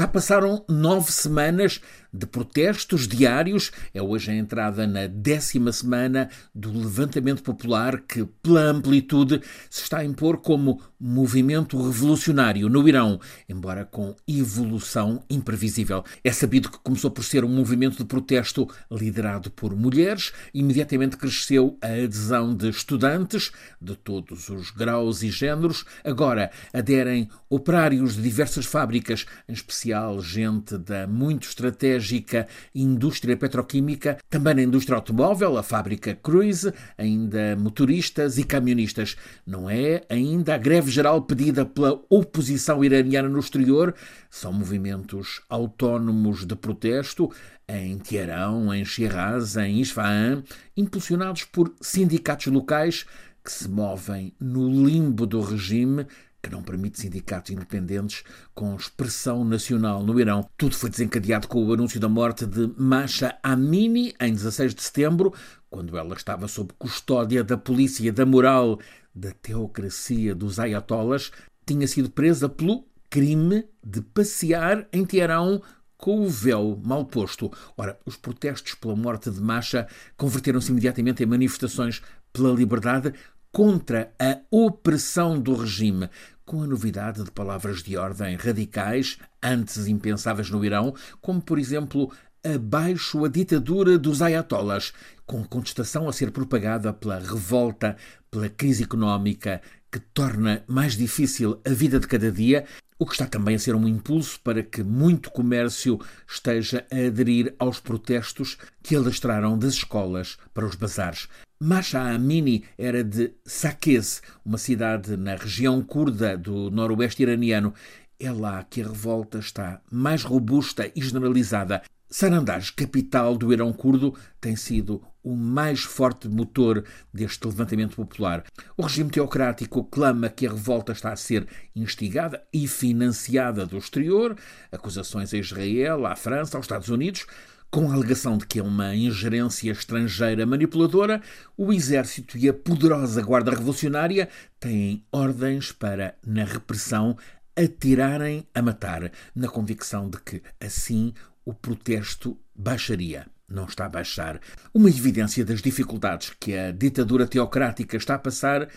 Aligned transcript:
Já 0.00 0.08
passaram 0.08 0.64
nove 0.66 1.12
semanas 1.12 1.78
de 2.10 2.26
protestos 2.26 3.06
diários. 3.06 3.70
É 3.92 4.00
hoje 4.00 4.30
a 4.30 4.34
entrada 4.34 4.86
na 4.86 5.06
décima 5.06 5.70
semana 5.72 6.30
do 6.54 6.72
levantamento 6.72 7.42
popular 7.42 8.00
que, 8.00 8.24
pela 8.42 8.62
amplitude, 8.62 9.42
se 9.68 9.82
está 9.82 9.98
a 9.98 10.04
impor 10.04 10.38
como 10.38 10.80
movimento 10.98 11.80
revolucionário 11.80 12.68
no 12.68 12.88
Irão, 12.88 13.20
embora 13.48 13.84
com 13.84 14.14
evolução 14.26 15.22
imprevisível. 15.28 16.02
É 16.24 16.32
sabido 16.32 16.70
que 16.70 16.78
começou 16.78 17.10
por 17.10 17.22
ser 17.22 17.44
um 17.44 17.48
movimento 17.48 17.98
de 17.98 18.04
protesto 18.04 18.68
liderado 18.90 19.50
por 19.50 19.76
mulheres, 19.76 20.32
imediatamente 20.52 21.16
cresceu 21.16 21.78
a 21.80 21.88
adesão 21.88 22.54
de 22.54 22.70
estudantes 22.70 23.52
de 23.80 23.94
todos 23.96 24.48
os 24.48 24.70
graus 24.70 25.22
e 25.22 25.30
géneros. 25.30 25.84
Agora 26.04 26.50
aderem 26.72 27.28
operários 27.48 28.16
de 28.16 28.22
diversas 28.22 28.66
fábricas, 28.66 29.26
em 29.48 29.52
especial 29.52 29.89
gente 30.20 30.78
da 30.78 31.06
muito 31.06 31.48
estratégica 31.48 32.46
indústria 32.74 33.36
petroquímica, 33.36 34.18
também 34.28 34.54
na 34.54 34.62
indústria 34.62 34.96
automóvel, 34.96 35.56
a 35.56 35.62
fábrica 35.62 36.14
Cruise, 36.14 36.72
ainda 36.96 37.56
motoristas 37.56 38.38
e 38.38 38.44
camionistas. 38.44 39.16
Não 39.46 39.68
é 39.68 40.02
ainda 40.08 40.54
a 40.54 40.58
greve 40.58 40.90
geral 40.90 41.22
pedida 41.22 41.64
pela 41.64 42.00
oposição 42.08 42.84
iraniana 42.84 43.28
no 43.28 43.38
exterior, 43.38 43.94
são 44.30 44.52
movimentos 44.52 45.40
autónomos 45.48 46.44
de 46.44 46.54
protesto 46.54 47.30
em 47.68 47.98
Teherão, 47.98 48.72
em 48.74 48.84
Shiraz, 48.84 49.56
em 49.56 49.80
Isfahan, 49.80 50.42
impulsionados 50.76 51.44
por 51.44 51.72
sindicatos 51.80 52.46
locais 52.46 53.06
que 53.44 53.50
se 53.50 53.68
movem 53.68 54.34
no 54.38 54.68
limbo 54.86 55.26
do 55.26 55.40
regime 55.40 56.06
que 56.42 56.50
não 56.50 56.62
permite 56.62 57.00
sindicatos 57.00 57.50
independentes 57.50 58.24
com 58.54 58.74
expressão 58.74 59.44
nacional 59.44 60.02
no 60.02 60.18
Irão. 60.18 60.48
Tudo 60.56 60.74
foi 60.74 60.90
desencadeado 60.90 61.48
com 61.48 61.64
o 61.64 61.72
anúncio 61.72 62.00
da 62.00 62.08
morte 62.08 62.46
de 62.46 62.72
Masha 62.76 63.38
Amini 63.42 64.14
em 64.20 64.32
16 64.32 64.74
de 64.74 64.82
setembro, 64.82 65.32
quando 65.68 65.96
ela 65.96 66.14
estava 66.14 66.48
sob 66.48 66.72
custódia 66.78 67.44
da 67.44 67.56
polícia 67.56 68.12
da 68.12 68.26
moral 68.26 68.78
da 69.14 69.32
teocracia 69.32 70.34
dos 70.34 70.58
ayatollahs, 70.58 71.30
tinha 71.66 71.86
sido 71.86 72.10
presa 72.10 72.48
pelo 72.48 72.84
crime 73.08 73.64
de 73.84 74.00
passear 74.00 74.86
em 74.92 75.04
Teherão 75.04 75.62
com 75.96 76.22
o 76.22 76.28
véu 76.28 76.80
mal 76.82 77.04
posto. 77.04 77.52
Ora, 77.76 77.98
os 78.06 78.16
protestos 78.16 78.74
pela 78.74 78.96
morte 78.96 79.30
de 79.30 79.40
Masha 79.40 79.86
converteram-se 80.16 80.70
imediatamente 80.70 81.22
em 81.22 81.26
manifestações 81.26 82.00
pela 82.32 82.52
liberdade 82.52 83.12
contra 83.52 84.12
a 84.18 84.38
opressão 84.50 85.40
do 85.40 85.54
regime, 85.54 86.08
com 86.44 86.62
a 86.62 86.66
novidade 86.66 87.22
de 87.22 87.30
palavras 87.30 87.82
de 87.82 87.96
ordem 87.96 88.36
radicais, 88.36 89.18
antes 89.42 89.86
impensáveis 89.86 90.50
no 90.50 90.64
Irão, 90.64 90.94
como, 91.20 91.40
por 91.40 91.58
exemplo, 91.58 92.12
abaixo 92.44 93.24
a 93.24 93.28
ditadura 93.28 93.98
dos 93.98 94.22
ayatollahs, 94.22 94.92
com 95.26 95.44
contestação 95.44 96.08
a 96.08 96.12
ser 96.12 96.30
propagada 96.30 96.92
pela 96.92 97.18
revolta, 97.18 97.96
pela 98.30 98.48
crise 98.48 98.84
económica 98.84 99.60
que 99.90 99.98
torna 99.98 100.62
mais 100.66 100.96
difícil 100.96 101.60
a 101.66 101.70
vida 101.70 101.98
de 101.98 102.06
cada 102.06 102.30
dia, 102.30 102.64
o 102.98 103.06
que 103.06 103.12
está 103.12 103.26
também 103.26 103.56
a 103.56 103.58
ser 103.58 103.74
um 103.74 103.88
impulso 103.88 104.38
para 104.40 104.62
que 104.62 104.82
muito 104.82 105.30
comércio 105.30 105.98
esteja 106.28 106.86
a 106.92 107.06
aderir 107.06 107.54
aos 107.58 107.80
protestos 107.80 108.58
que 108.82 108.94
alastraram 108.94 109.58
das 109.58 109.74
escolas 109.74 110.38
para 110.52 110.66
os 110.66 110.74
bazares. 110.74 111.28
Masha 111.62 112.00
Amini 112.00 112.64
era 112.78 113.04
de 113.04 113.34
Saqqez, 113.44 114.22
uma 114.42 114.56
cidade 114.56 115.14
na 115.14 115.36
região 115.36 115.82
curda 115.82 116.34
do 116.34 116.70
noroeste 116.70 117.22
iraniano. 117.22 117.74
É 118.18 118.32
lá 118.32 118.64
que 118.64 118.80
a 118.80 118.86
revolta 118.86 119.38
está 119.38 119.82
mais 119.92 120.22
robusta 120.22 120.90
e 120.96 121.02
generalizada. 121.02 121.82
Sarandaj, 122.08 122.72
capital 122.72 123.36
do 123.36 123.52
Irão 123.52 123.74
curdo, 123.74 124.14
tem 124.40 124.56
sido 124.56 125.02
o 125.22 125.36
mais 125.36 125.80
forte 125.82 126.28
motor 126.30 126.82
deste 127.12 127.46
levantamento 127.46 127.94
popular. 127.94 128.42
O 128.74 128.82
regime 128.82 129.10
teocrático 129.10 129.84
clama 129.84 130.30
que 130.30 130.46
a 130.46 130.50
revolta 130.50 130.92
está 130.92 131.12
a 131.12 131.16
ser 131.16 131.46
instigada 131.76 132.42
e 132.54 132.66
financiada 132.66 133.66
do 133.66 133.76
exterior, 133.76 134.34
acusações 134.72 135.34
a 135.34 135.36
Israel, 135.36 136.06
à 136.06 136.16
França, 136.16 136.56
aos 136.56 136.64
Estados 136.64 136.88
Unidos. 136.88 137.26
Com 137.70 137.88
a 137.88 137.94
alegação 137.94 138.36
de 138.36 138.48
que 138.48 138.58
é 138.58 138.62
uma 138.64 138.96
ingerência 138.96 139.70
estrangeira 139.70 140.44
manipuladora, 140.44 141.22
o 141.56 141.72
exército 141.72 142.36
e 142.36 142.48
a 142.48 142.52
poderosa 142.52 143.22
guarda 143.22 143.52
revolucionária 143.52 144.28
têm 144.58 145.04
ordens 145.12 145.70
para, 145.70 146.16
na 146.26 146.42
repressão, 146.42 147.16
atirarem 147.54 148.44
a 148.52 148.60
matar, 148.60 149.12
na 149.32 149.46
convicção 149.46 150.10
de 150.10 150.18
que, 150.18 150.42
assim, 150.60 151.14
o 151.44 151.54
protesto 151.54 152.36
baixaria. 152.56 153.28
Não 153.48 153.66
está 153.66 153.86
a 153.86 153.88
baixar. 153.88 154.40
Uma 154.74 154.88
evidência 154.88 155.44
das 155.44 155.62
dificuldades 155.62 156.32
que 156.40 156.56
a 156.56 156.72
ditadura 156.72 157.24
teocrática 157.24 157.96
está 157.96 158.16
a 158.16 158.18
passar, 158.18 158.68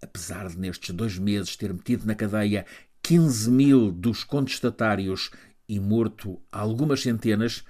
apesar 0.00 0.48
de 0.48 0.56
nestes 0.56 0.94
dois 0.94 1.18
meses 1.18 1.56
ter 1.56 1.74
metido 1.74 2.06
na 2.06 2.14
cadeia 2.14 2.64
15 3.02 3.50
mil 3.50 3.90
dos 3.90 4.22
contestatários 4.22 5.32
e 5.68 5.80
morto 5.80 6.40
algumas 6.52 7.02
centenas, 7.02 7.64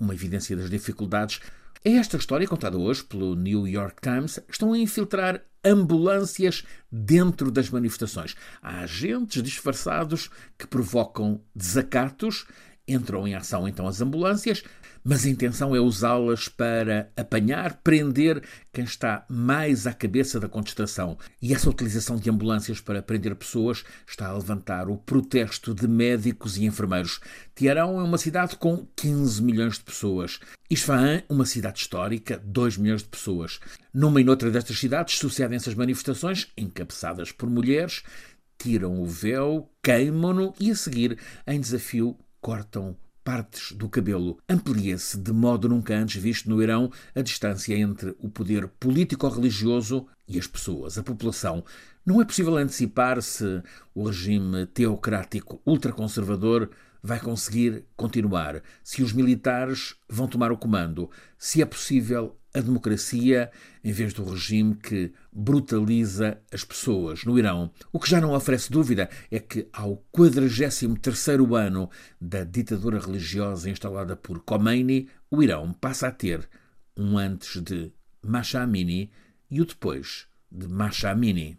uma 0.00 0.14
evidência 0.14 0.56
das 0.56 0.70
dificuldades. 0.70 1.40
É 1.84 1.92
esta 1.92 2.16
história 2.16 2.48
contada 2.48 2.76
hoje 2.76 3.04
pelo 3.04 3.34
New 3.34 3.68
York 3.68 4.00
Times. 4.00 4.40
Estão 4.48 4.72
a 4.72 4.78
infiltrar 4.78 5.42
ambulâncias 5.64 6.64
dentro 6.90 7.50
das 7.50 7.68
manifestações. 7.68 8.34
Há 8.62 8.80
agentes 8.80 9.42
disfarçados 9.42 10.30
que 10.58 10.66
provocam 10.66 11.40
desacatos 11.54 12.46
Entram 12.90 13.28
em 13.28 13.36
ação 13.36 13.68
então 13.68 13.86
as 13.86 14.00
ambulâncias, 14.00 14.64
mas 15.04 15.24
a 15.24 15.28
intenção 15.28 15.74
é 15.74 15.80
usá-las 15.80 16.48
para 16.48 17.10
apanhar, 17.16 17.80
prender 17.82 18.42
quem 18.72 18.84
está 18.84 19.24
mais 19.28 19.86
à 19.86 19.92
cabeça 19.92 20.38
da 20.38 20.48
contestação. 20.48 21.16
E 21.40 21.54
essa 21.54 21.70
utilização 21.70 22.16
de 22.16 22.30
ambulâncias 22.30 22.80
para 22.80 23.02
prender 23.02 23.34
pessoas 23.34 23.84
está 24.06 24.28
a 24.28 24.34
levantar 24.34 24.88
o 24.88 24.96
protesto 24.96 25.74
de 25.74 25.88
médicos 25.88 26.56
e 26.56 26.64
enfermeiros. 26.64 27.20
Teherão 27.54 27.98
é 27.98 28.02
uma 28.02 28.18
cidade 28.18 28.56
com 28.56 28.86
15 28.96 29.42
milhões 29.42 29.74
de 29.74 29.84
pessoas. 29.84 30.40
Isfahan, 30.70 31.22
uma 31.28 31.44
cidade 31.44 31.80
histórica, 31.80 32.40
2 32.44 32.76
milhões 32.76 33.02
de 33.02 33.08
pessoas. 33.08 33.58
Numa 33.92 34.20
e 34.20 34.24
noutra 34.24 34.50
destas 34.50 34.78
cidades 34.78 35.18
sucedem-se 35.18 35.68
as 35.68 35.74
manifestações, 35.74 36.48
encabeçadas 36.56 37.32
por 37.32 37.50
mulheres, 37.50 38.02
tiram 38.58 39.00
o 39.00 39.06
véu, 39.06 39.70
queimam-no 39.82 40.54
e 40.60 40.70
a 40.70 40.76
seguir, 40.76 41.18
em 41.46 41.58
desafio, 41.58 42.16
cortam 42.40 42.96
partes 43.30 43.70
do 43.70 43.88
cabelo. 43.88 44.38
Amplia-se 44.48 45.16
de 45.16 45.32
modo 45.32 45.68
nunca 45.68 45.94
antes 45.94 46.20
visto 46.20 46.50
no 46.50 46.60
Irão 46.60 46.90
a 47.14 47.22
distância 47.22 47.78
entre 47.78 48.12
o 48.18 48.28
poder 48.28 48.66
político-religioso 48.66 50.04
e 50.26 50.36
as 50.36 50.48
pessoas, 50.48 50.98
a 50.98 51.02
população. 51.04 51.64
Não 52.04 52.20
é 52.20 52.24
possível 52.24 52.56
antecipar 52.56 53.22
se 53.22 53.62
o 53.94 54.08
regime 54.08 54.66
teocrático 54.66 55.62
ultraconservador 55.64 56.70
vai 57.00 57.20
conseguir 57.20 57.84
continuar, 57.96 58.64
se 58.82 59.00
os 59.00 59.12
militares 59.12 59.94
vão 60.08 60.26
tomar 60.26 60.50
o 60.50 60.58
comando, 60.58 61.08
se 61.38 61.62
é 61.62 61.64
possível 61.64 62.36
a 62.52 62.60
democracia 62.60 63.50
em 63.82 63.92
vez 63.92 64.12
do 64.12 64.24
regime 64.24 64.74
que 64.74 65.12
brutaliza 65.32 66.40
as 66.52 66.64
pessoas 66.64 67.24
no 67.24 67.38
Irão. 67.38 67.70
O 67.92 67.98
que 67.98 68.10
já 68.10 68.20
não 68.20 68.34
oferece 68.34 68.70
dúvida 68.70 69.08
é 69.30 69.38
que 69.38 69.68
ao 69.72 70.04
43º 70.14 71.56
ano 71.56 71.90
da 72.20 72.44
ditadura 72.44 72.98
religiosa 72.98 73.70
instalada 73.70 74.16
por 74.16 74.42
Khomeini, 74.44 75.08
o 75.30 75.42
Irão 75.42 75.72
passa 75.72 76.08
a 76.08 76.12
ter 76.12 76.48
um 76.96 77.16
antes 77.16 77.62
de 77.62 77.92
Masha 78.22 78.60
Amini 78.60 79.10
e 79.50 79.60
o 79.60 79.64
depois 79.64 80.26
de 80.50 80.68
Masha 80.68 81.10
Amini. 81.10 81.58